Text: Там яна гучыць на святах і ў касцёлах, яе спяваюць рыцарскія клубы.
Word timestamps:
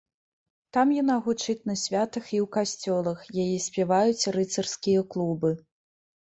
Там 0.77 0.87
яна 1.01 1.17
гучыць 1.25 1.65
на 1.73 1.75
святах 1.83 2.25
і 2.39 2.41
ў 2.45 2.47
касцёлах, 2.57 3.19
яе 3.45 3.57
спяваюць 3.69 4.29
рыцарскія 4.41 5.09
клубы. 5.15 5.57